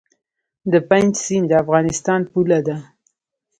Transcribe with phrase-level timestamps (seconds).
[0.71, 2.75] د پنج سیند د افغانستان پوله ده